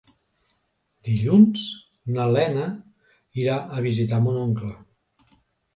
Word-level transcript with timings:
Dilluns 1.09 1.67
na 2.17 2.27
Lena 2.37 2.65
irà 3.45 3.61
a 3.79 3.87
visitar 3.91 4.25
mon 4.27 4.43
oncle. 4.49 4.77